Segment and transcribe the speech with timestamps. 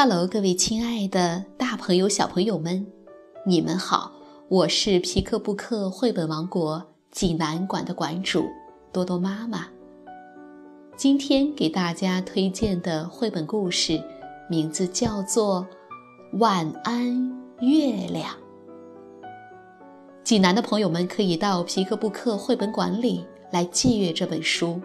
[0.00, 2.86] Hello，各位亲爱的大朋友、小朋友们，
[3.44, 4.12] 你们好！
[4.48, 8.44] 我是皮克布克绘本王国济南馆的馆主
[8.92, 9.66] 多多妈妈。
[10.96, 14.00] 今天给大家推荐的绘本故事
[14.48, 15.66] 名字叫做
[16.38, 18.32] 《晚安月亮》。
[20.22, 24.80] 济南的朋友们可以到皮克布克绘本馆里来借阅这本书。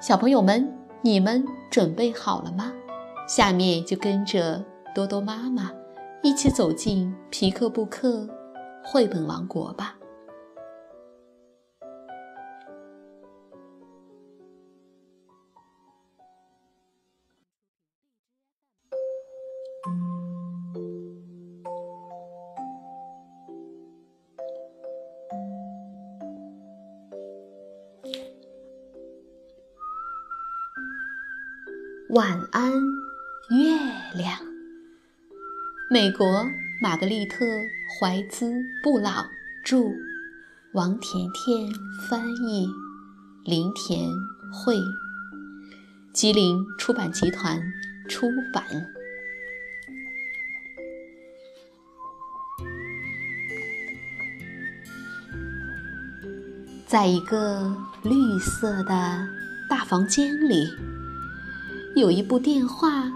[0.00, 2.72] 小朋友们，你们准备好了吗？
[3.34, 4.62] 下面就跟着
[4.94, 5.72] 多多妈妈
[6.22, 8.28] 一起走进皮克布克
[8.84, 9.96] 绘本王国吧。
[32.10, 33.11] 晚安。
[33.50, 33.76] 月
[34.14, 34.38] 亮。
[35.90, 36.46] 美国
[36.80, 37.44] 玛格丽特·
[38.00, 38.46] 怀兹·
[38.82, 39.26] 布朗
[39.64, 39.92] 著，
[40.72, 41.68] 王甜甜
[42.08, 42.68] 翻译，
[43.44, 44.08] 林田
[44.52, 44.78] 绘，
[46.14, 47.60] 吉林出版集团
[48.08, 48.64] 出版。
[56.86, 59.26] 在一个绿色的
[59.68, 60.68] 大房间里，
[61.96, 63.10] 有一部电话。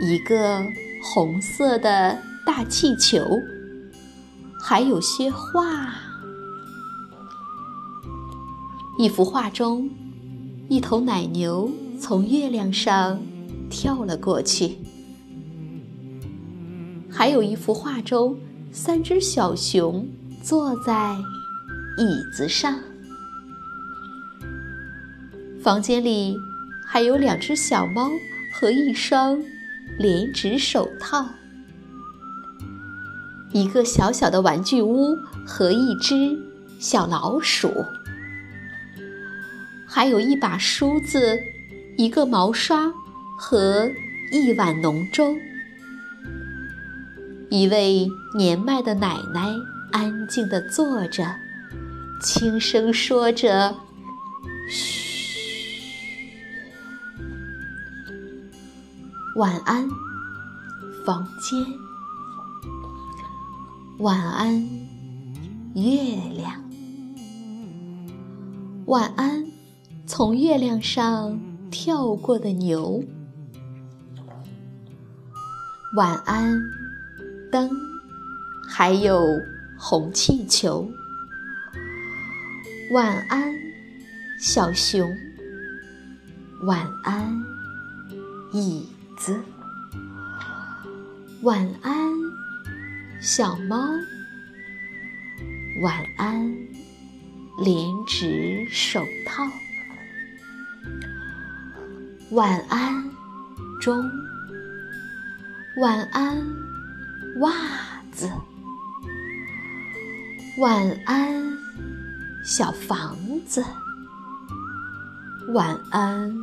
[0.00, 0.62] 一个
[1.02, 3.24] 红色的大气球，
[4.60, 5.94] 还有些画。
[8.98, 9.88] 一幅画中，
[10.68, 13.18] 一头奶牛从月亮上
[13.70, 14.76] 跳了过去。
[17.10, 18.36] 还有一幅画中，
[18.70, 20.06] 三只小熊
[20.42, 21.14] 坐在
[21.96, 22.78] 椅子上。
[25.62, 26.36] 房间里
[26.86, 28.10] 还有两只小猫
[28.52, 29.42] 和一双。
[29.98, 31.26] 连指手套，
[33.52, 35.16] 一个小小的玩具屋
[35.46, 36.38] 和一只
[36.78, 37.72] 小老鼠，
[39.86, 41.38] 还有一把梳子、
[41.96, 42.92] 一个毛刷
[43.38, 43.88] 和
[44.30, 45.34] 一碗浓粥。
[47.48, 49.54] 一位年迈的奶奶
[49.92, 51.36] 安静地坐着，
[52.20, 53.74] 轻声说着
[54.68, 55.05] ：“嘘。”
[59.36, 59.86] 晚安，
[61.04, 61.62] 房间。
[63.98, 64.66] 晚安，
[65.74, 66.64] 月亮。
[68.86, 69.46] 晚安，
[70.06, 71.38] 从月亮上
[71.70, 73.04] 跳过的牛。
[75.96, 76.58] 晚安，
[77.52, 77.70] 灯，
[78.66, 79.20] 还有
[79.78, 80.88] 红气球。
[82.90, 83.54] 晚安，
[84.40, 85.06] 小熊。
[86.62, 87.38] 晚安，
[88.54, 88.86] 椅。
[89.16, 89.42] 子，
[91.42, 92.12] 晚安，
[93.20, 93.76] 小猫。
[95.82, 96.54] 晚安，
[97.58, 99.42] 连指手套。
[102.32, 103.10] 晚安，
[103.80, 104.04] 钟。
[105.80, 106.46] 晚安，
[107.40, 107.52] 袜
[108.12, 108.30] 子。
[110.58, 111.42] 晚安，
[112.44, 113.16] 小房
[113.46, 113.64] 子。
[115.54, 116.34] 晚安，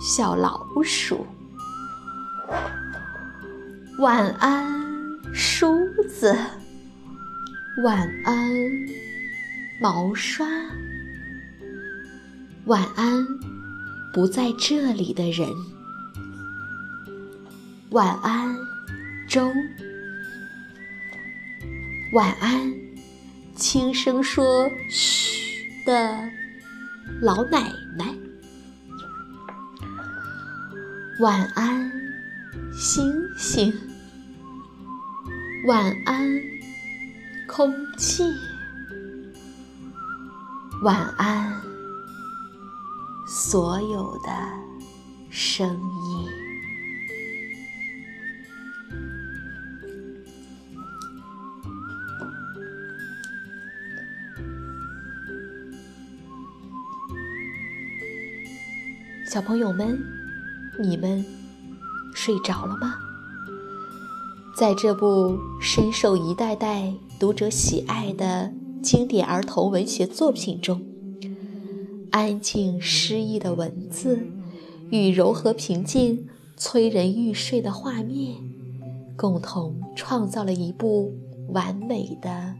[0.00, 1.26] 小老鼠。
[3.98, 4.82] 晚安，
[5.32, 6.36] 梳子。
[7.84, 8.52] 晚安，
[9.80, 10.46] 毛刷。
[12.64, 13.26] 晚安，
[14.12, 15.48] 不在这里的人。
[17.90, 18.56] 晚安，
[19.28, 19.52] 粥。
[22.12, 22.72] 晚安，
[23.54, 26.28] 轻声说“嘘”的
[27.20, 28.14] 老奶奶。
[31.20, 32.01] 晚安。
[32.74, 33.72] 星星，
[35.66, 36.40] 晚安，
[37.46, 38.24] 空气，
[40.82, 41.60] 晚安，
[43.28, 44.30] 所有的
[45.30, 46.28] 声音。
[59.26, 60.02] 小朋友们，
[60.80, 61.41] 你们。
[62.24, 62.94] 睡着了吗？
[64.56, 70.86] 在这部深受一代代读者喜爱的经典儿童文学作品中，
[72.12, 74.24] 安静诗意的文字
[74.92, 78.36] 与柔和平静、催人欲睡的画面，
[79.16, 81.12] 共同创造了一部
[81.48, 82.54] 完美的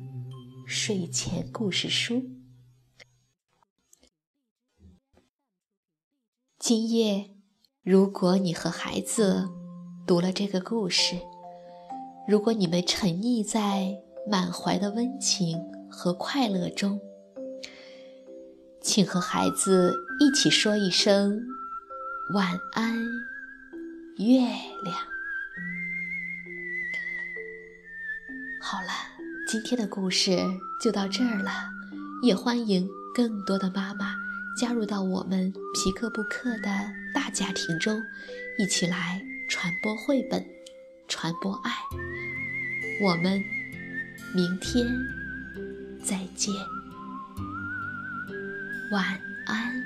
[0.66, 2.24] 睡前故事书。
[6.58, 7.41] 今夜。
[7.84, 9.48] 如果你和孩子
[10.06, 11.16] 读了这个故事。
[12.28, 13.96] 如果你们沉溺在
[14.30, 15.58] 满怀的温情
[15.90, 17.00] 和快乐中，
[18.80, 21.42] 请和孩子一起说一声
[22.34, 22.96] 晚安，
[24.18, 24.38] 月
[24.84, 24.96] 亮。
[28.60, 28.92] 好了，
[29.48, 30.38] 今天的故事
[30.80, 31.50] 就到这儿了，
[32.22, 34.14] 也欢迎更多的妈妈
[34.56, 36.68] 加入到我们皮克布克的
[37.14, 38.02] 大家庭中，
[38.58, 40.44] 一起来传播绘本，
[41.08, 41.72] 传播爱。
[43.00, 43.42] 我们
[44.34, 44.86] 明天
[46.02, 46.54] 再见，
[48.90, 49.04] 晚
[49.46, 49.82] 安。